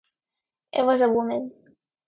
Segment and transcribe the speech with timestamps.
[0.73, 1.51] It was a woman.